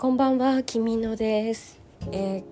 [0.00, 1.78] こんばんは、きみのです、
[2.10, 2.42] えー、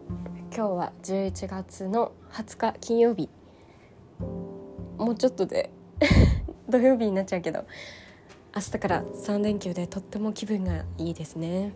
[0.55, 3.31] 今日は11月の20日金曜日。
[4.99, 5.71] もうちょっとで
[6.69, 7.65] 土曜日になっちゃうけど
[8.55, 11.73] 明日から3連休でとっても気分がいいですね。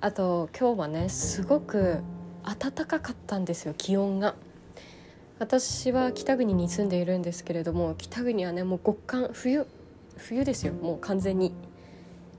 [0.00, 2.04] あと今日はねすごく
[2.44, 4.36] 暖かかったんですよ気温が。
[5.40, 9.66] 私は北国に住んでいるんですけれども北国はねもう極寒冬
[10.16, 11.52] 冬ですよもう完全に。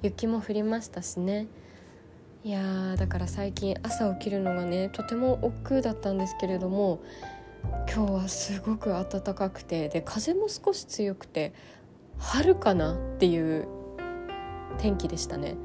[0.02, 1.48] 雪も降りましたしね。
[2.44, 7.04] いやだから最近朝起きるのがねとても億劫だったんですけれども
[7.94, 11.54] 今日はすごく暖かくてで風も少し強くて
[12.18, 13.68] 春かなっていう
[14.80, 15.56] 天気でしたね。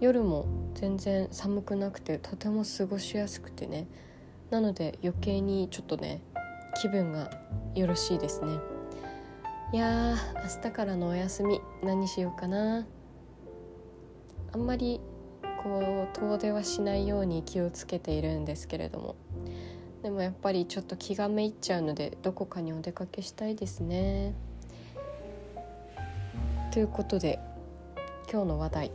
[0.00, 3.86] 夜も全然寒くなくてとても過ごしやすくてね。
[4.50, 6.20] なので余計にちょっとね
[6.80, 7.30] 気分が
[7.74, 8.58] よろしいですね。
[9.72, 12.86] いやー明日からのお休み何しようかな。
[14.52, 14.99] あんまり
[15.62, 19.14] こう遠出はしないように気をつけているんですけれども。
[20.02, 24.32] でもやっぱりちょっと気がめいっちゃうのでどこかにお出かけしたいですね。
[26.72, 27.38] ということで
[28.32, 28.90] 今日の話題。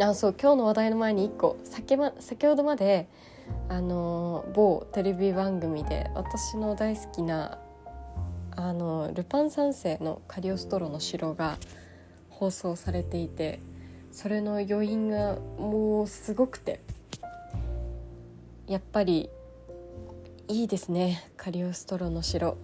[0.00, 1.56] あそう今日の話題の前に1個。
[1.64, 3.08] 先,、ま、先ほどまで
[3.70, 7.58] あの某テレビ番組で私の大好きな
[8.54, 11.56] あのルパン三世のカリオストロの城が
[12.28, 13.60] 放送されていて
[14.14, 16.80] それの余韻がもうすごくて
[18.68, 19.28] やっぱり
[20.46, 22.56] いいですねカリオストロの城。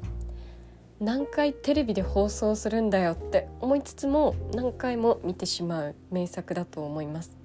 [1.00, 7.36] 何回テレビで放送するんだよって思いつつも何回も見てしまう名作だと思います。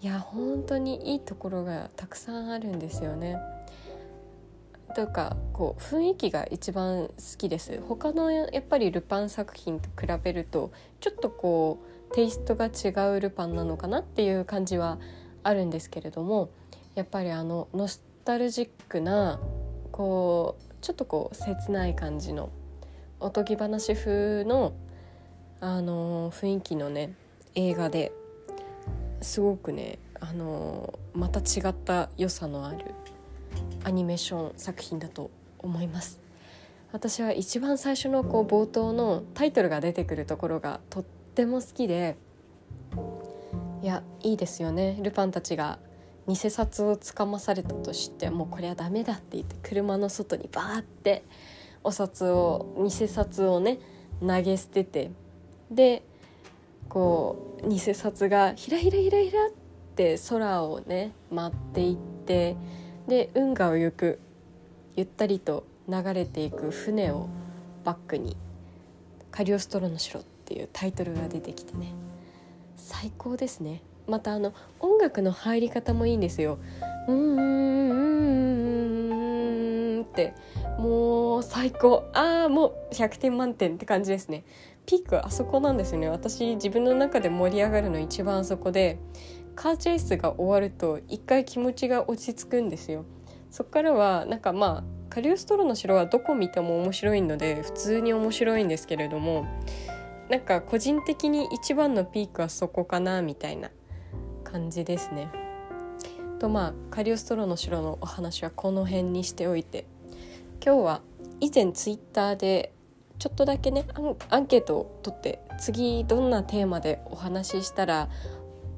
[0.00, 3.36] いや本当にいいところがたくさんあるんですよね。
[4.94, 7.82] というかこう雰囲気が一番好きです。
[7.86, 15.00] 他のやっぱりルパン作品と比べるとちょっとこうテイストが違うルパンなのかなっていう感じは
[15.42, 16.48] あるんですけれども
[16.94, 19.40] やっぱりあのノスタルジックな
[19.90, 22.50] こうちょっとこう切ない感じの
[23.18, 24.74] おとぎ話風の
[25.60, 27.14] あの雰囲気のね
[27.56, 28.12] 映画で
[29.20, 32.94] すごくねあのまた違った良さのある
[33.82, 36.20] アニメーション作品だと思います。
[36.92, 42.16] 私は一番最初のこう冒頭のタイトルが出てくるところがとっっても好きで
[43.82, 44.96] いやいいですよね。
[45.02, 45.80] ルパンたちが
[46.28, 51.24] 偽札をつかまされたとしてもうこれはダメだって言って車の外にバーって
[51.82, 53.80] お札を偽札をね
[54.20, 55.10] 投げ捨てて
[55.72, 56.04] で
[56.88, 59.50] こう偽札がひらひらひらひらっ
[59.96, 62.56] て空をね舞っていって
[63.08, 64.20] で運河を行く
[64.94, 67.28] ゆったりと流れていく船を
[67.82, 68.36] バックに
[69.32, 71.94] カリオストロの城っていうタイトルが出てきてね。
[72.76, 73.80] 最高ですね。
[74.06, 76.58] またあの音楽の入り方もいいんですよ。
[77.08, 77.90] うんうん
[79.98, 80.34] うんって
[80.78, 84.44] もう最高ああもう100点満点って感じですね
[84.86, 88.98] ピークあそこなんですよね私自分の中で盛り上がるの一番あそこで
[89.56, 93.04] カーチェイスが終わると一回気持ちが落ち着くんですよ
[93.50, 99.46] そっからはなんかまあカリウストロの城はどこ見ても面白いので普通に面白いんですけれども
[100.28, 103.70] なんか個人的に一番のピークはそこかなみたいな
[104.42, 105.28] 感じですね。
[106.38, 109.86] とまあカリオストロの城のお話はこの辺にしておいて
[110.64, 111.00] 今日は
[111.40, 112.72] 以前ツイッターで
[113.18, 113.86] ちょっとだけね
[114.28, 118.08] アンケートを取って次どんなテーマでお話ししたら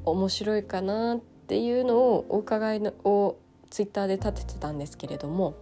[0.04, 3.38] 面白いかなっていうのをお伺いのを
[3.70, 5.54] ツイッターで立ててたんですけれども、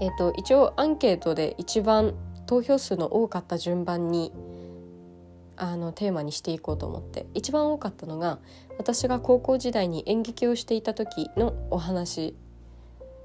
[0.00, 2.14] えーと一応アンケートで一番
[2.46, 4.32] 投票数の多かった順番に
[5.58, 8.38] あのテーマにしていこうと思って一番多かったのが
[8.78, 12.34] 私が高校時代に演劇をしていた時のお話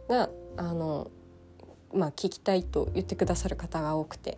[0.10, 1.12] があの、
[1.94, 4.38] まあ、聞きたいと言ってくださる方が多くて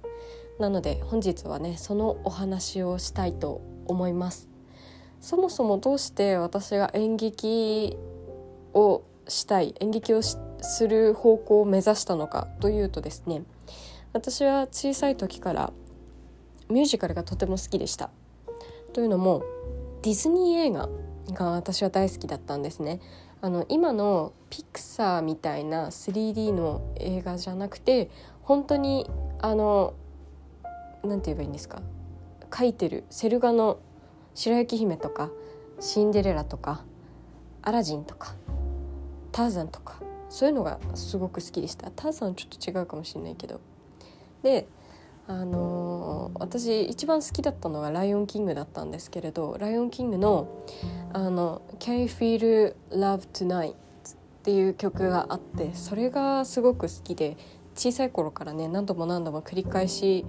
[0.59, 4.49] なので本日はねそのお話をしたいと思います。
[5.21, 7.97] そもそもどうして私が演劇
[8.75, 10.37] をしたい演劇をす
[10.87, 13.43] る方向を目指したのかというとですね
[14.13, 15.73] 私は小さい時から
[16.69, 18.09] ミュージカルがとても好きでした。
[18.93, 19.43] というのも
[20.01, 20.89] ディズニー映画
[21.33, 23.01] が私は大好きだったんですね。
[23.41, 28.09] あの今のピクサーみたいな 3D の映画じゃなくて
[28.41, 29.09] 本当に
[29.39, 29.93] あの
[31.03, 31.81] 何て言えばいいんですか？
[32.57, 33.79] 書いてるセル画の
[34.33, 35.29] 白雪姫とか
[35.79, 36.83] シンデレラとか
[37.61, 38.35] アラジンとか
[39.31, 43.59] ターザンとかそういうのがすごく好きでしたターザンちょっと違うかもしれないけど
[44.43, 44.67] で
[45.27, 45.84] あの
[46.35, 50.47] 私一番好きだったのが「ライオンキング」だったんですけれど「ライオンキングの」
[51.13, 53.75] あの「Can You Feel Love Tonight」っ
[54.43, 57.37] ていう曲があってそれがすごく好きで
[57.75, 60.25] 小さい頃からね何度も何度も繰り返し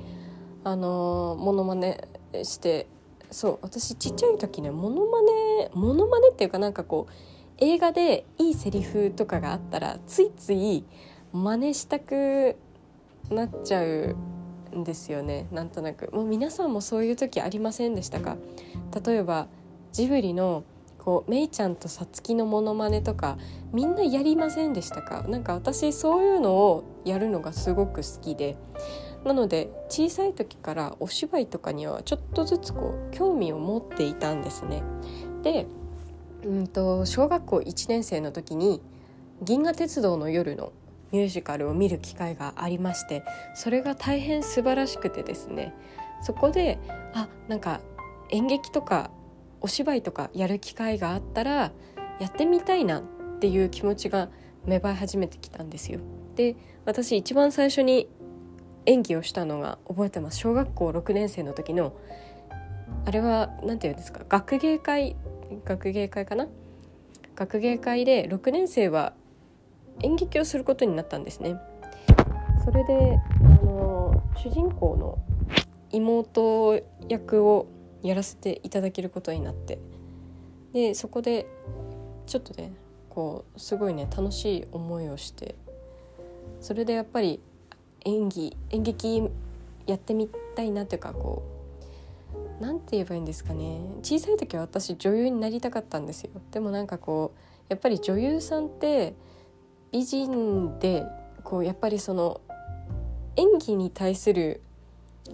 [0.64, 2.08] あのモノマネ
[2.42, 2.86] して
[3.30, 7.12] そう私ちっちゃい時ねモノマネモノマネっていうかなんかこう
[7.58, 10.84] 映画でいいセリフとかがあったらついつい
[11.32, 12.56] 真似したく
[13.30, 14.16] なっちゃう
[14.76, 15.46] んですよね。
[15.50, 16.14] なんとなく。
[16.14, 18.36] もう皆さんもそういう時ありませんでしたか？
[19.04, 19.48] 例えば
[19.92, 20.64] ジブリの
[20.98, 23.38] こうメイちゃんとさつきのモノマネとか
[23.72, 25.22] みんなやりませんでしたか？
[25.28, 28.56] なか私そういうのをやるのがすごく好きで。
[29.24, 34.84] なので小さい時からお芝居とかにはちょっとずつこう興味を持っていたんですね。
[35.42, 35.66] で
[36.44, 38.80] うんと小学校1年生の時に
[39.42, 40.72] 「銀河鉄道の夜」の
[41.12, 43.24] ミュージカルを見る機会がありまして
[43.54, 45.74] それが大変素晴らしくてですね
[46.22, 46.78] そこで
[47.14, 47.80] あなんか
[48.30, 49.10] 演劇とか
[49.60, 51.72] お芝居とかやる機会があったら
[52.18, 53.02] やってみたいなっ
[53.38, 54.28] ていう気持ちが
[54.64, 56.00] 芽生え始めてきたんですよ。
[56.34, 58.08] で私一番最初に
[58.84, 61.94] 演技をしたのが覚えてます小学校6年生の時の
[63.04, 65.16] あれは何て言うんですか学芸会
[65.64, 66.48] 学芸会かな？
[67.34, 69.12] 学芸会で6年生は
[70.02, 71.56] 演劇をすることになったんですね。
[72.64, 75.18] それであの主人公の
[75.92, 77.66] 妹役を
[78.02, 79.78] やらせていただけることになって
[80.72, 81.46] でそこで
[82.26, 82.72] ちょっとね
[83.08, 85.54] こうすごいね楽しい思いをして
[86.60, 87.40] それでやっぱり
[88.04, 89.22] 演技演劇
[89.86, 91.42] やってみたいなというかこ
[92.60, 99.14] う何て言えばいいんですかね小さい時は私女優になりたかったんですよでもなんかこうやっぱり女優さんって
[99.92, 101.06] 美人で
[101.44, 102.40] こうやっぱりその
[103.36, 104.60] 演技に対する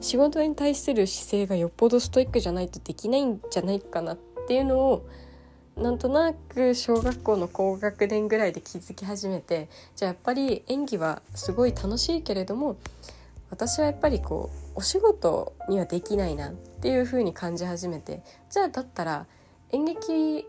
[0.00, 5.06] 仕事に対する姿勢がよっぽどストイックじゃないとできないんじゃないかなっていうのを
[5.76, 12.76] なんとなく小学校の高学年ぐらいで気づき始めてじゃあやっぱり演技はすごい楽しいけれども
[13.50, 19.26] 私はやっぱりこうお仕事にはできないなっていう風に感じ始めてじゃあだったら
[19.70, 20.46] 演劇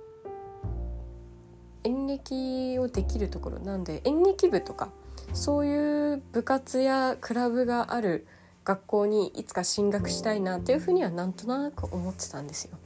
[1.84, 4.90] 演劇をできるところなんで演劇部とか
[5.34, 8.26] そういう部活やクラブがある
[8.64, 12.78] 学校にいつか進学したいなっていうふうにはなんとなく思ってたんですよ。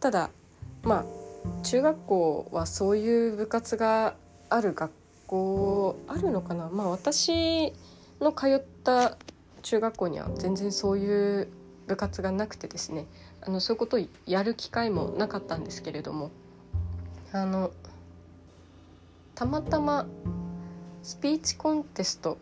[0.00, 0.30] ただ
[0.82, 1.04] まあ
[1.64, 4.14] 中学校はそういう部活が
[4.50, 4.92] ある学
[5.26, 6.68] 校あるのかな？
[6.68, 7.72] まあ私
[8.20, 9.16] の通った
[9.62, 11.48] 中学校には全然そういう
[11.86, 13.06] 部活がなくてですね。
[13.40, 16.30] あのそういうことをやる機会もなかったんですけれども。
[17.32, 17.70] あの
[19.34, 20.06] たまたま
[21.02, 22.38] スピーチコンテスト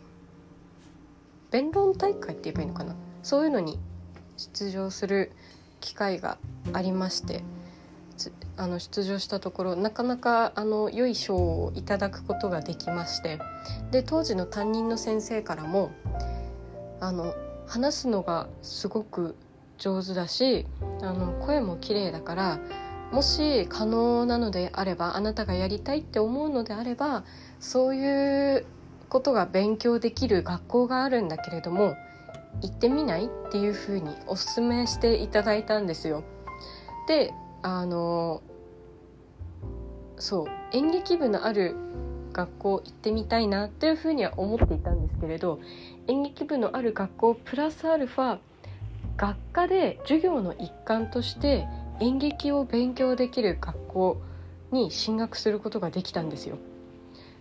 [1.51, 2.95] 弁論大会って言えばいいのかな？
[3.23, 3.79] そういうのに
[4.37, 5.33] 出場する
[5.81, 6.39] 機会が
[6.73, 7.43] ありまして
[8.57, 13.39] あの出場したところなかなかあの良い賞をいただくことができまして
[13.91, 15.91] で当時の担任の先生からも
[17.01, 17.35] あの
[17.67, 19.37] 話すのがすごく
[19.79, 20.67] 上手だし
[21.03, 22.59] あの声も綺麗だから
[23.13, 27.25] もし可能なのであればあなたがやりたいって思うのであれば
[27.61, 28.67] そういう
[29.09, 31.95] ことが勉強できる学校があるんだけれども
[32.63, 36.25] 行ってみないっていうふうにおすすめしていただいたんですよ。
[37.07, 37.33] で
[37.63, 38.43] あの
[40.19, 41.77] そう演劇部のある
[42.33, 45.61] 学校行ってみたいなっていうふうには思っていたんですけれど
[46.07, 48.39] 演劇部のある学校プラスアルファ
[49.17, 51.67] 学科で授業の一環として
[52.01, 54.23] 演劇を勉強できる学校
[54.71, 56.59] に進学することができたんですよ。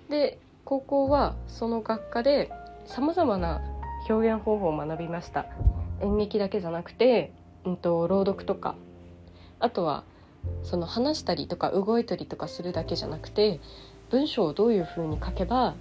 [0.10, 2.52] で高校はその学科で
[2.86, 3.62] さまざまな
[4.10, 5.46] 表現方法を学びました
[6.02, 7.32] 演劇だけじゃなくて、
[7.66, 8.76] うんと、朗読とか
[9.60, 10.04] あとは
[10.64, 13.60] その話したりとか動いたりとかするだけじゃなくて
[14.12, 15.76] 文章をどういうふうに書けば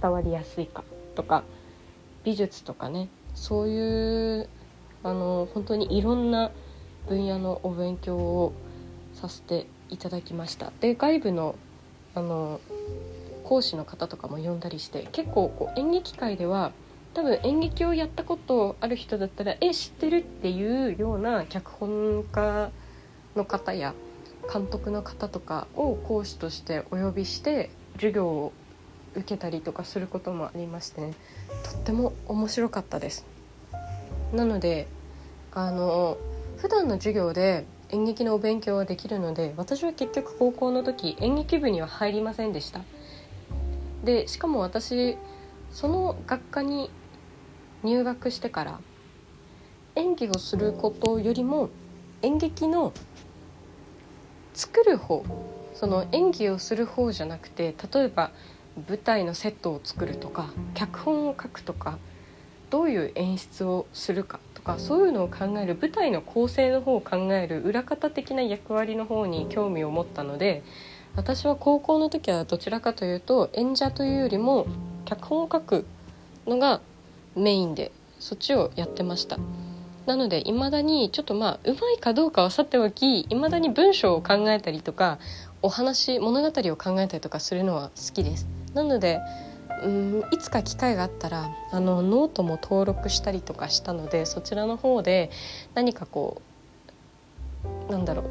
[0.00, 0.82] 伝わりやすいか
[1.14, 1.44] とか
[2.24, 4.48] 美術とかねそういう
[5.02, 6.50] あの本当にいろんな
[7.10, 8.52] 分野のお勉強を
[9.14, 11.56] させていただきましたで外部の
[12.14, 12.60] あの
[13.44, 16.70] 講師の方とかも呼んだりして結構こう演劇界では
[17.14, 22.70] 多分演劇をやったことある人だったらえ知ってるっていうような脚本家
[23.34, 23.92] の方や
[24.52, 28.52] 監督の方とかを講師としてお呼びして授業を
[29.16, 31.14] 受けたりとかすることもありましてね
[31.64, 33.26] とっても面白かったです。
[34.32, 34.86] なので
[35.52, 36.16] あの
[36.60, 42.82] 普段の授業で演劇のお勉強はできるので私は結局高校の時演劇部には入りませんでした。
[44.04, 45.16] でしかも私
[45.72, 46.90] その学科に
[47.82, 48.80] 入学してから
[49.94, 51.70] 演技をすることよりも
[52.20, 52.92] 演劇の
[54.52, 55.24] 作る方
[55.72, 58.32] その演技をする方じゃなくて例えば
[58.86, 61.98] 舞台のセットを作るとか脚本を書くとか
[62.68, 64.40] どういう演出をするか。
[64.74, 70.62] かそういうのを考える舞台の構成の方を考える裏方的な役割の方に興味を持ったので
[71.16, 74.66] 私は高校の時はどちらかというと演者というよりも
[75.04, 75.86] 脚本を書く
[76.46, 76.80] のが
[77.34, 79.38] メインでそっちをやってました。
[80.06, 85.18] なのでいまだにちょっとまあうまいかどうかはさておきいまだに文章を考えたりとか
[85.62, 88.46] お話物語を考えたりとかするのは好きです。
[88.74, 89.20] なので
[89.82, 95.30] うんいつか機会があったらあのノートも登録したりとかしたのでそちらの方で
[95.74, 96.42] 何かこ
[97.88, 98.26] うなんだろう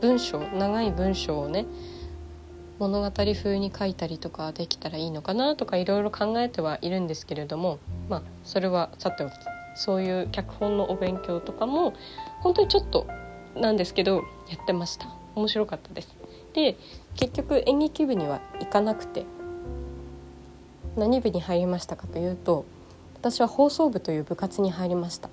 [0.00, 1.66] 文章長い文章をね
[2.78, 9.32] 物語風に書いたりとかできたらいいのかなとかいろいろ考えてはいるんですけれどもまあそれはさておき
[9.74, 11.94] そういう脚本のお勉強とかも
[12.40, 13.06] 本当にちょっと
[13.56, 15.08] なんですけどやってました。
[15.34, 16.14] 面白かったです。
[16.52, 16.76] で
[17.14, 19.24] 結局演劇部には行かなくて
[20.98, 22.64] 何部に入りましたかというと
[23.14, 25.30] 私は放送部という部活に入りました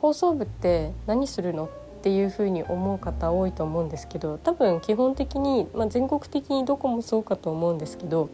[0.00, 1.68] 放送部って何するのっ
[2.02, 8.28] ていうふうに思う方多いと思うんですけど多分基本的に、まあ、全国的にどこもそうかと思うんですけど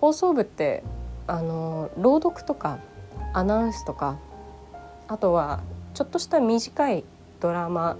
[0.00, 0.82] 放送部って
[1.26, 2.78] あの朗読とか
[3.32, 4.18] アナウンスとか
[5.08, 5.60] あとは
[5.94, 7.04] ちょっとした短い
[7.40, 7.96] ドラマ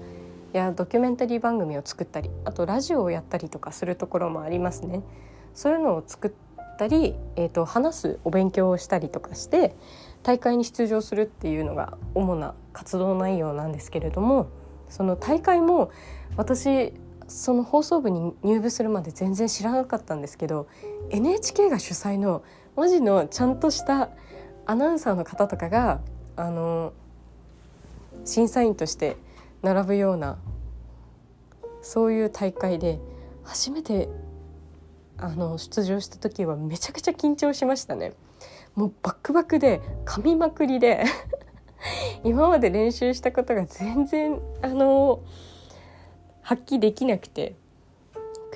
[0.53, 5.03] やドキュメンタリー番組を作ったりあとラジオをやったりとかするところもありますね。
[5.55, 6.31] そういうのを作っ
[6.77, 9.75] たり、えーと、話すお勉強をしたりとかして
[10.23, 14.49] 大会に出場するっていうのが主な活動内容なんですけれども
[14.89, 15.91] その大会も
[16.37, 16.93] 私
[17.29, 20.67] その放送部に入部するまで全然知らなかったんですけど
[21.11, 22.43] NHK が主催の
[22.77, 24.11] マジのちゃんとした
[24.67, 26.01] アナウンサーの方とかが
[26.37, 26.93] あの
[28.25, 29.17] 審査員として
[29.63, 30.39] 並ぶような
[31.83, 32.99] そういう大会で
[33.45, 34.09] 初めて
[35.17, 38.15] あの出場した時はめちゃくちゃ緊張しましたね。
[38.75, 41.05] もうバックバックで噛みまくりで
[42.25, 45.21] 今まで練習したことが全然あの
[46.43, 47.55] 発揮できなくて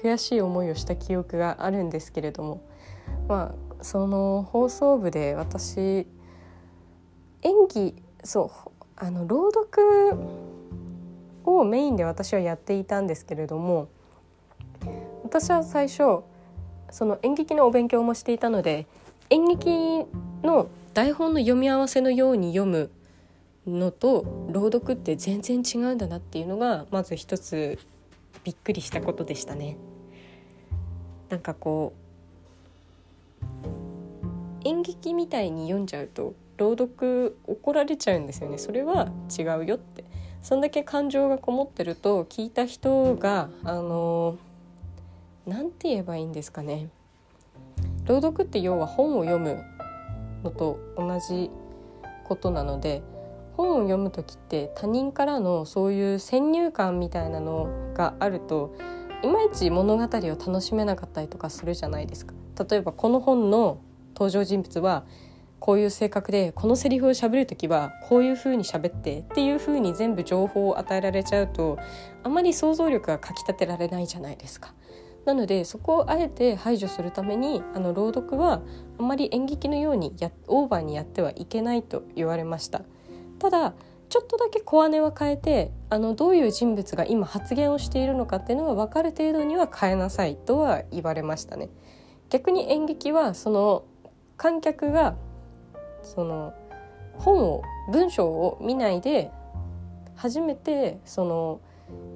[0.03, 2.61] 悔しい思いをした記憶があるんですけれども
[3.29, 6.07] まあその放送部で私
[7.43, 10.17] 演技そうあの朗読
[11.45, 13.89] をメインで私はやっていたんですけれども
[15.23, 16.23] 私は最初
[16.91, 18.87] その演劇のお勉強もしていたので
[19.31, 20.07] 演劇
[20.43, 22.91] の台本の読み合わせのように読む
[23.67, 27.79] のと朗読って全然違うんだなっていうのがまず一つ
[28.45, 29.77] びっくりしたことでしたね。
[31.29, 32.09] なんかこう
[34.65, 40.05] 演劇みたいに読んじゃうと朗読怒られちゃうんですよねそれは違うよって
[40.43, 44.39] そんだけ感情がこもってると聞いた人があの
[45.49, 46.91] 何て言えばいいんですかね
[48.07, 49.65] 朗読って要は本を読む
[50.45, 51.51] のと同じ
[52.25, 53.03] ことなので
[53.57, 58.77] 本を読む時って他人からのそういう先入観みたいなのがあると
[59.25, 62.35] いまいち物語を楽しめなかったりとかするじゃないですか。
[62.71, 63.81] 例えばこの本の
[64.15, 65.05] 登場人物は
[65.59, 71.79] こういう性格でこのセリフを喋る時はこういう風に喋ってっていう風に全部情報を与えられちゃうと
[72.23, 74.73] あまり想像力がかきたてられないじゃないですか。
[75.25, 78.63] なのでそこをあえて排除するためにあの朗読は
[78.99, 82.83] あまり演劇のようにやオーバーにやってはいけないと言われました。
[83.39, 83.75] ただ
[84.09, 91.69] ちょっとだけ小姉は変えてあのどういう人物が今発言をしているのかっていうのが分かる程度には変えなさいとは言われましたね。
[92.31, 93.85] 逆に演劇はその
[94.37, 95.17] 観客が
[96.03, 96.55] その
[97.19, 99.31] 本を文章を見ないで
[100.15, 101.61] 初めてその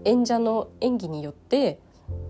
[0.04, 1.78] 演者の演技によって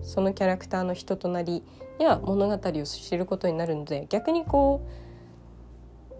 [0.01, 1.63] そのキャラクターの人となり
[1.99, 4.85] や物語を知ることになるので逆にこ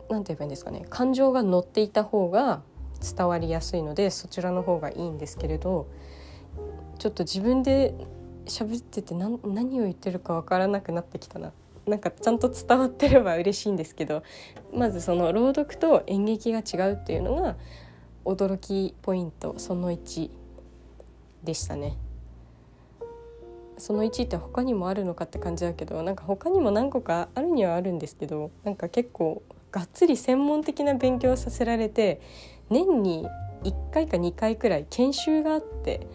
[0.10, 2.62] う何て言えばいいんですかね感情が乗っていた方が
[3.02, 5.88] 伝わりやすいのでそちらの方がいいんですけれど
[7.00, 7.94] ちょっと自分で
[8.46, 11.52] 喋ってて何何を言ってるか分からなくなってきたな。
[11.86, 14.24] なんかちゃんと伝わってれば嬉しいんですけど
[14.74, 17.58] まずその朗読と演劇が違うっていうのが
[18.24, 20.30] 驚きポイントその1
[21.44, 21.98] でしたね。
[23.78, 32.22] その1って他にもあるのかって感じだけどなんか他にも何個かあるにはあるんですけどなんか結構がっつり専門的な勉強をさせられて
[32.70, 33.28] 年に
[33.64, 36.08] 1回か2回くらい研修があって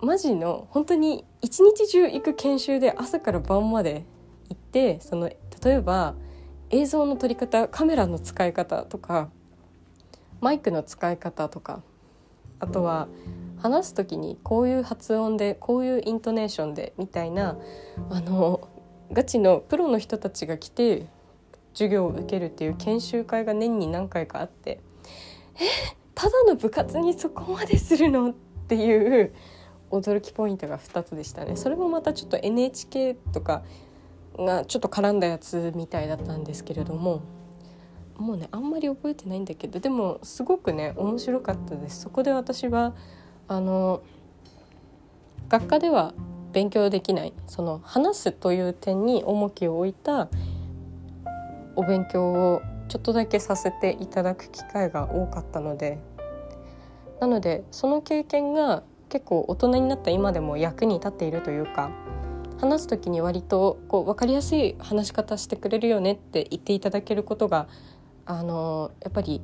[0.00, 4.04] マジの本当に一日中行く研修で朝から晩まで
[4.48, 5.38] 行ってその例
[5.76, 6.14] えば
[6.70, 9.30] 映像の撮り方カメラの使い方とか
[10.40, 11.82] マイクの使い方とか
[12.58, 13.08] あとは
[13.64, 17.56] 話す時にこういう発音でこういうイントネーションでみたいな
[18.10, 18.68] あの
[19.10, 21.06] ガチのプロの人たちが来て
[21.72, 24.82] 授業を受けるっていう研修会が年に何回かあって
[25.54, 28.34] えただの部活にそこまでするのっ
[28.68, 29.32] ていう
[29.90, 31.56] 驚きポイントが2つでしたね。
[31.56, 33.62] それもまたちょっと NHK とか
[34.38, 37.22] がちょっと絡んだやつみたいだったんですけれども
[38.18, 42.02] もうねあんまり覚えてないんだけどでもすごくね面白かったです。
[42.02, 42.94] そこで私は
[43.48, 44.02] あの
[45.48, 46.14] 学科では
[46.52, 50.28] 勉強できないその話すという点に重きを置いた
[51.76, 55.98] お勉強をちょっとだけさせていただく機会が多かったので
[57.20, 61.90] なのでその経験が結構大人になった今でも役に立っているというか
[62.60, 67.68] 話す時に割とこう分かりやすい話し方してくれるよねって言っていただけることが
[68.26, 69.42] あのやっぱり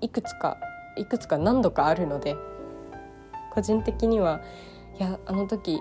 [0.00, 0.58] いくつか
[0.96, 2.36] いくつか何度かあるので
[3.56, 4.42] 個人的には
[4.98, 5.80] いやあの時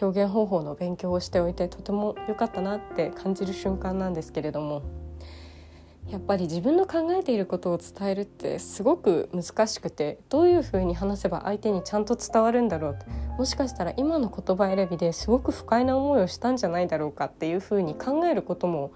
[0.00, 4.82] 表現方法の勉強をしておいてとても良かったなって感じる瞬間なんですけれども
[6.08, 12.96] やっぱり自分の考えていることを伝えるってすごく難しくてどういうふうに話せば相手にちゃんと伝わるんだろ
[13.36, 18.92] うもしかしたら今の言葉選びですごく不快な思いをしたんじゃないだろうかっていうふうに考えることも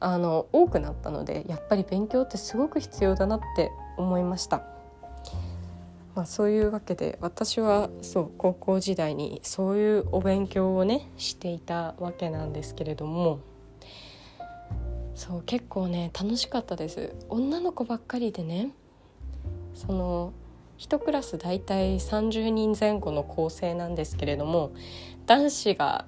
[0.00, 4.77] あの多くなったのでやっぱり勉強ってすごく必要だなって思いました。
[6.18, 13.38] まあ、そういうわけで私はそう高校時代にそういうお勉強をねしていたわけなんですけれども
[15.14, 17.14] そう結構ね楽しかったです。
[17.28, 18.72] 女の子ばっかりでね
[19.74, 20.32] その
[20.78, 24.72] 1クラス大体30人前後の構成なんですけれども
[25.26, 26.04] 男子が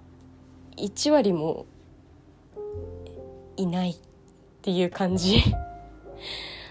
[0.76, 1.66] 1割も
[3.56, 3.96] いないっ
[4.62, 5.40] ていう感じ。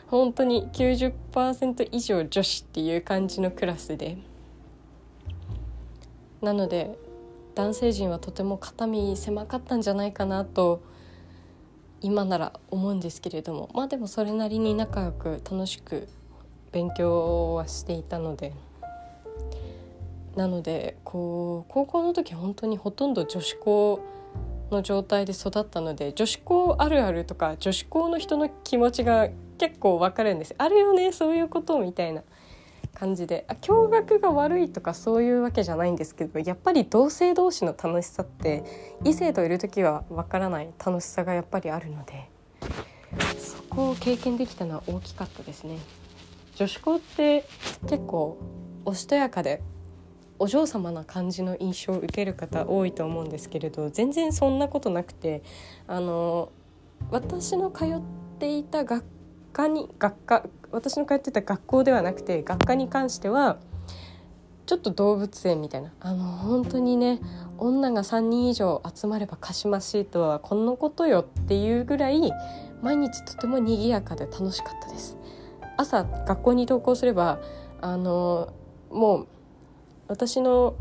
[0.10, 4.17] 本当に90%以上女子っていう感じのクラスで。
[6.41, 6.98] なので
[7.54, 10.82] 男性陣はとても肩身狭かったんじゃないかなと
[12.02, 13.69] 今なら思うんですけれども。
[13.74, 16.08] まあでもそれなりに仲良く楽しく
[16.72, 18.54] 勉強はしていたので。
[20.36, 24.00] なのでこう高校の時本当にほとんど女子校
[24.72, 29.28] の状態で育ったので女子校あるあるとか女子校の人の気持ちが
[29.60, 30.56] 結構わかるんです。
[30.58, 32.24] あるよねそういうことみたいな
[32.95, 33.45] 感じで。
[33.48, 38.63] あ驚愕が悪いとかそういうわけじゃないんですけどやっぱり同性同士の楽しさって
[39.06, 40.69] 異性といる時はわからない。
[40.84, 42.30] 楽しさがやっぱりあるので。
[43.38, 45.78] そこを経験できたのは大きかったですね。
[46.56, 47.45] 女子校って
[47.88, 48.38] 結構
[48.86, 49.62] おしとやかで
[50.39, 55.43] お嬢様な感じの印象を受ける方多いと思うんですけれど全然そんなことなくて
[55.88, 56.52] あの
[57.12, 58.02] 私の通っ
[58.39, 59.06] ていた学
[59.52, 63.58] 科に学科私の通ってた学校ではなくて学科に関しては
[64.66, 65.92] ちょっと動物園みたいな。
[66.00, 67.20] あの本当にね
[67.58, 72.32] 女が3人以上集まればかしましいとはこのことよっていうぐらい
[72.82, 75.18] 毎日とても賑やかで楽しかったです。
[75.78, 77.40] 朝学校に登校すれば
[77.82, 78.54] あの
[78.92, 79.28] もう
[80.08, 80.76] 私の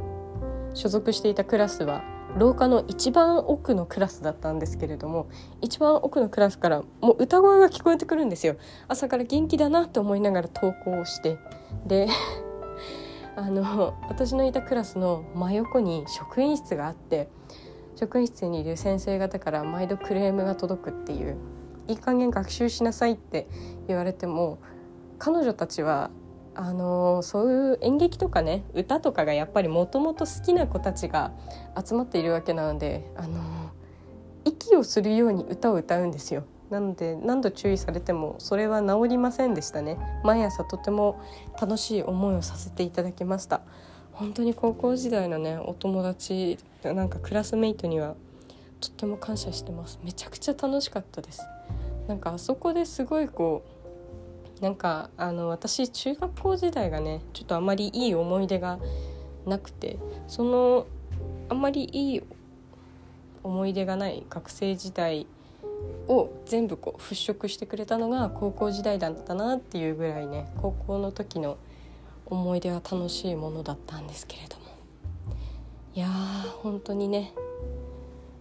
[0.74, 2.02] 所属していたクラスは
[2.38, 5.28] 廊下の一番奥のクラスだったんですけれども
[5.60, 8.56] 一番奥のクラスからもう歌声が聞こえてくるんですよ。
[8.86, 11.38] 朝から元気だなと思いながら登校をして。
[11.86, 12.08] で
[13.36, 17.28] あの私のいたクラスの真横に職員室があって
[17.94, 21.36] 職員室にいる先生方から毎度クレームが届くっていう
[21.86, 23.48] いい加減学習しなさいって
[23.86, 24.58] 言われても
[25.18, 26.10] 彼女たちは
[26.60, 31.30] あのそういう演劇とかね歌とかがやっぱりもともと好きな子たちが
[31.80, 33.70] 集まっているわけなので、あの
[34.44, 36.42] 息をするように歌を歌うんですよ。
[36.68, 39.98] なので何度注意されてもそれは治りませんでしたね。
[40.24, 41.20] 毎朝とても
[41.60, 43.60] 楽しい思いをさせていただきました。
[44.12, 48.16] 本当に高校時代のねお友達なんかクラスメイトには
[48.80, 50.00] とっても感謝してます。
[50.02, 51.40] めちゃくちゃ楽しかったです。
[52.08, 53.77] なんかあそこですごいこう
[54.60, 58.78] なんかあの私中学校時代がねちょっとあまりいい思い出が
[59.46, 60.86] なくてその
[61.48, 62.22] あんまりいい
[63.42, 65.26] 思い出がない学生時代
[66.08, 71.56] を全部こう払拭してくれたのが高校時代だったなっていうぐらいね高校の時の
[72.26, 74.62] 思い出は楽しいものだったんですけれども。
[75.94, 77.32] いやー本当にね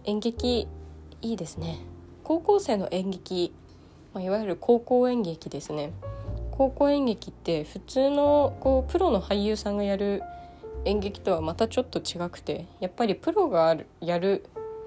[0.04, 0.68] 演劇
[1.22, 1.78] いいですね。
[2.22, 3.52] 高校生の演劇
[4.14, 5.92] まあ、いわゆる高校演劇ですね。
[6.58, 10.22] 高校演劇って普通のこうプロの俳優さんがやる
[10.84, 14.44] 演劇とはまたちょっと違くてやっぱりプロがあるやる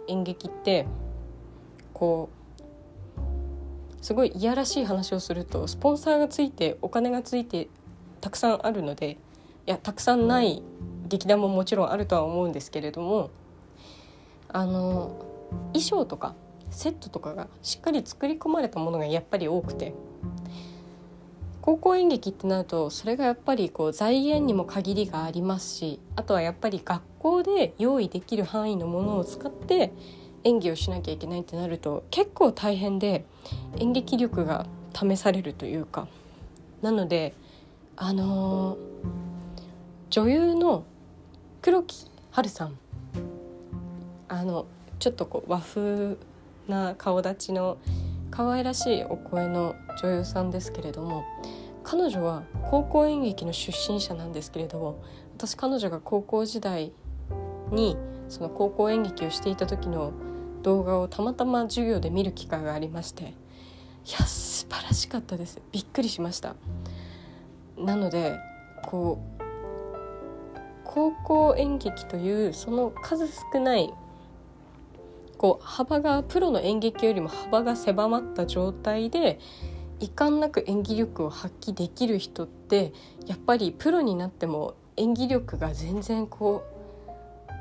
[0.08, 0.86] 演劇って
[1.94, 2.42] こう
[4.04, 7.70] すごいいやらしい話をするとスポンサーがついてお金がついて
[8.20, 9.18] たくさんあるのでい
[9.68, 10.62] やたくさんない
[11.08, 13.30] 劇団ももちろんあるとは思うんですけれども
[14.50, 15.24] あの
[15.74, 16.36] 衣装とか
[16.72, 19.94] セットとかがしっかり作り込まれたものがやっぱり多くて。
[21.62, 29.94] 高校演劇ってなるとそれがやっぱりこう財源にも限りがありますしあとはやっぱり学校で用意できる範囲のものを使って
[30.44, 33.26] 演技をしなきゃいけないってなると結構大変で
[33.78, 36.08] 演劇力が試されるというか。
[36.82, 37.36] なので
[37.96, 38.78] あのー、
[40.10, 40.84] 女優の
[41.62, 42.78] 黒木華さん。
[44.28, 44.66] あの
[44.98, 46.18] ちょっとこう和風
[46.72, 47.78] な顔立ちの
[48.32, 51.24] 可愛らしいお声の女優さんですけれども
[51.84, 55.04] 彼女は高校演劇の出身者なんですけれども
[55.38, 56.94] 私彼女が高校時代
[57.72, 57.98] に
[58.30, 60.14] その高校演劇をしていた時の
[60.64, 65.62] 動画をたまたま授業で見る機会がありましていや素晴らしかったです。
[65.72, 66.56] びっくりしました。
[67.78, 68.40] なので
[68.84, 69.42] こう
[70.84, 73.94] 高校演劇というその数少ない
[75.42, 79.40] こう幅がプロの演劇よりも幅が狭まった状態で
[80.00, 82.94] 遺憾なく演技力を発揮できる人って
[83.26, 86.64] やっぱりプロになっても演技力が全然こ
[87.50, 87.52] う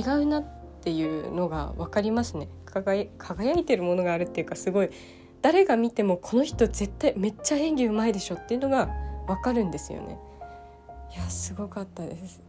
[0.00, 0.44] 違うなっ
[0.80, 2.48] ていうのが分かりますね。
[2.64, 3.10] 輝
[3.52, 4.88] いてるものがあるっていうかすごい
[5.42, 8.88] 誰が見てもこの人絶対めっちゃ演技うまいでしょっていうのが
[9.26, 10.18] 分かるんですよね。
[11.14, 12.45] いやすごかったです。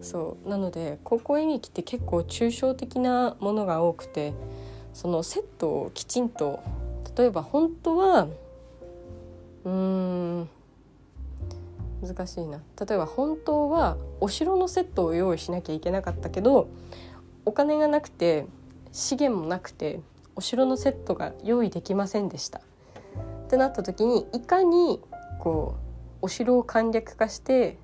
[0.00, 4.34] そうなので高校演劇って結構抽象的なものが多くて
[4.92, 6.62] そのセットをきちんと
[7.16, 8.28] 例えば本当は
[9.64, 10.48] うーん
[12.02, 12.60] 難しいな。
[12.78, 16.68] 例えば本当はお城のセットを用意しなきゃいけなかったけど
[17.44, 18.46] お金がなくて
[18.92, 20.00] 資源もなくて
[20.36, 22.58] お城のセットが用意できませんでした。
[22.58, 22.62] っ
[23.48, 25.00] てなった時にいかに
[25.40, 25.74] こ
[26.22, 27.78] うお城を簡略化して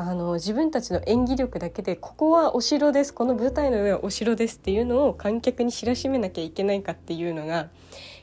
[0.00, 7.68] あの自分たちの演技力だけでここはお城ですこの舞台の上はお城ですっていうのを観客に知らしめなきゃいけないかっていうのが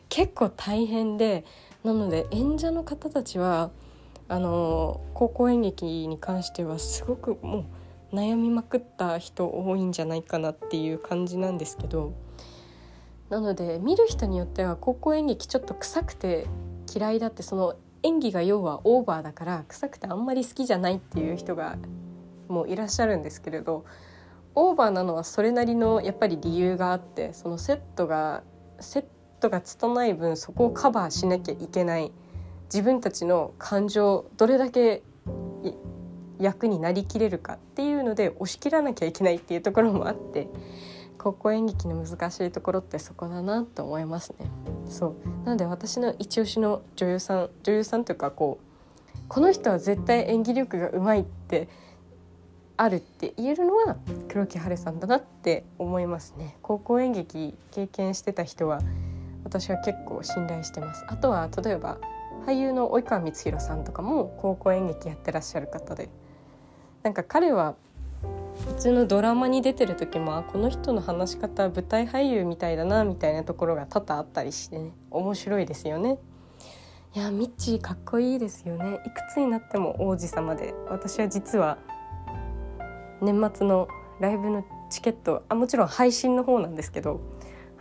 [0.07, 1.43] 結構大変で
[1.83, 3.71] なので演者の方たちは
[4.29, 7.65] あの高校演劇に関してはすごくも
[8.13, 12.13] う悩みまくった人多いんじゃないかなっていう感じなんですけど
[13.29, 16.47] なので見る人によっては高校演劇ちょっと臭くて
[16.95, 21.77] 嫌いだってその演技が要はオーバーだから臭くてあんまり好きじゃないっていう人が
[22.47, 23.85] もういらっしゃるんですけれど
[24.53, 28.43] オーバーなのはそれなりのやっぱり理由があってそのセットが
[28.79, 29.05] セッ
[29.39, 32.11] トが拙い分そこをカバーしなきゃいけない。
[32.65, 35.03] 自分たちの感情どれだけ
[36.39, 40.47] 役になりきれるかっていうので押し切らなきゃいけないっていうところもあって。
[41.17, 44.47] 高校演劇の難しいところってそこだなと思いますね。
[44.87, 45.45] そう。
[45.45, 48.65] なので私の一押しの女優さん女優さんというかこう
[49.27, 51.67] この人は絶対演技力がうまいって
[52.77, 53.97] あるって言えるのは
[54.27, 56.57] 黒木華さんだなって思いますね。
[56.61, 58.81] 高校演劇経験してた人は
[59.43, 61.05] 私は結構信頼してます。
[61.07, 61.97] あとは例えば
[62.45, 66.09] 俳優の及川光弘さんとかも高校演劇やってらっしゃる方で。
[67.03, 67.75] なんか彼は
[68.67, 74.91] 普通のドラマに出てる時もこの人の話し方舞台俳優みたいだなみたいなところが多々あったりしてね。
[75.11, 76.17] 面白いですよね。
[77.13, 78.99] いやミッチーかっこいいですよね。
[79.05, 80.73] いくつになっても王子様で。
[80.89, 81.77] 私は実は
[83.21, 83.87] 年末の
[84.19, 87.21] ライブのチケットあもちろん配信の方なんですけど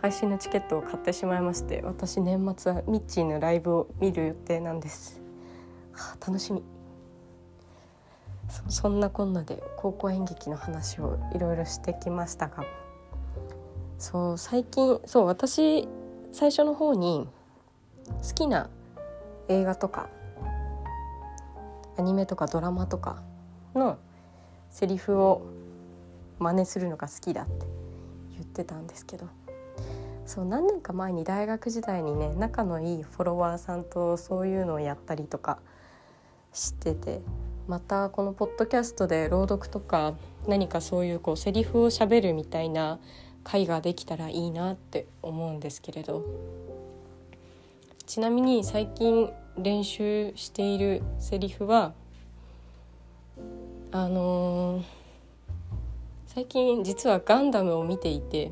[0.01, 5.21] 配信のチケットを買ってしまいまして私年末はミッチーのライブを見る予定なんです、
[5.93, 6.74] はあ、楽しみ。
[8.69, 12.65] そんなこんなで高校演劇の話をいろいろしてきましたが
[13.97, 15.87] そう最近そう私
[16.31, 17.27] 最初の方に
[18.07, 18.69] 好きな
[19.47, 20.09] 映画とか
[21.97, 23.21] アニメとかドラマとか
[23.73, 23.97] の
[24.69, 25.45] セリフを
[26.39, 27.65] 真似するのが好きだって
[28.33, 29.27] 言ってたんですけど。
[30.25, 35.59] そう何年か前に大学時代にね仲のいいフォロワーさんとそういうのをやったりとか
[36.51, 37.21] してて
[37.67, 40.13] またこのポッドキャストで朗読とか
[40.47, 42.99] 何かそういうこうセリフをしゃべるみたいな
[43.43, 46.23] 会ができたらいいなって思うんですけれど。
[48.05, 51.93] ちなみに最近練習しているセリフは
[53.91, 54.83] あのー、
[56.27, 58.51] 最近実はガンダムを見ていて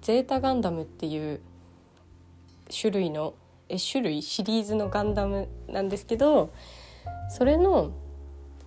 [0.00, 1.40] ゼータガンダムっていう
[2.70, 3.34] 種類の
[3.68, 6.50] え種類シリーズのガンダムなんですけど
[7.28, 7.92] それの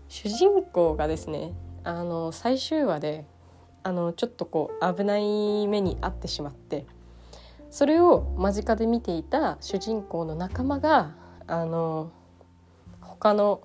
[0.07, 3.25] 主人公がですねあの最終話で
[3.83, 6.85] あのちょっとこう危ない目に遭ってしまって
[7.69, 11.15] それを間近で見ていた主人公の仲間が
[11.47, 12.11] あの
[13.01, 13.61] 他の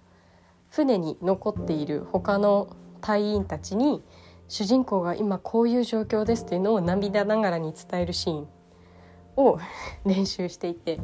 [0.70, 4.02] 船に残っている他の隊員たちに
[4.48, 8.48] 主人公が今こういう状況ですっていうのを涙ながらに伝えるシーン
[9.36, 9.58] を
[10.04, 10.98] 練習していて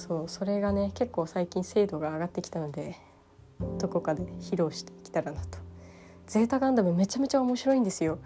[0.00, 2.96] そうそれがね結構最近精度が上がってきたので
[3.78, 5.58] どこかで披露していけたらなと。
[6.26, 8.18] ゼータガンダムめちゃめちゃ面白いんですよ。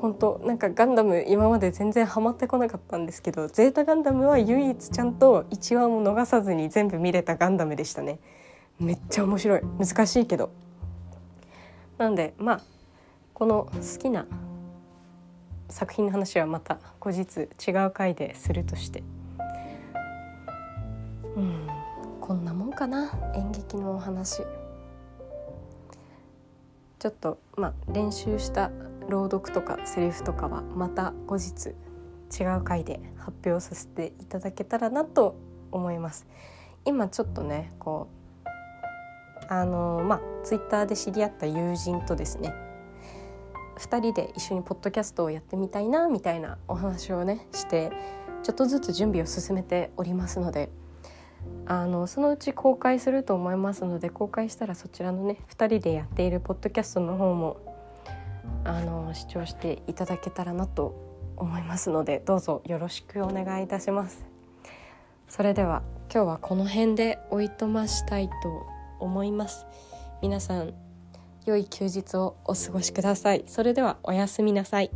[0.00, 8.18] 本当なんかガンダム今まで全然ハマってこなかったんですけどゼータガンダムは唯一ちゃんと1話も逃さずに全部見れたガンダムでしたね。
[8.78, 9.62] めっちゃ面白い。
[9.78, 10.50] 難しいけど。
[11.96, 12.60] なんでまあ
[13.32, 14.26] この好きな
[15.70, 19.02] 作品の話はまた後日違う回でするとして
[21.36, 21.68] うん
[22.20, 24.42] こんなもんかな演劇のお話。
[26.98, 28.70] ちょっとまあ練習した
[29.08, 31.74] 朗読とかセリフとかはまた後日
[32.40, 35.34] 違う回で発表させていただけたらなと
[35.72, 36.26] 思います。
[36.84, 38.08] 今ちょっとねこ
[38.44, 42.54] うあのまあツイッターで知り合った友人とですね
[43.78, 47.90] 2人で一緒にポッドキャストをやってみたいなみたいなお話をねして
[48.42, 50.70] ちょっとずつ準備を進めておりますので
[51.66, 57.58] あのそのうち公開すると思いますので公開したらそちらのね2人でやっているポッドキャストの方も
[58.64, 60.94] あの視聴していただけたらなと
[61.36, 64.24] 思いますのでどうぞよろしくお願いいたします。
[65.28, 68.66] それでは今日はこの辺でおいとましたいと
[69.00, 69.66] 思います。
[70.20, 70.74] 皆さん
[71.46, 73.44] 良い休日をお過ごしください。
[73.46, 74.90] それではおやすみなさい。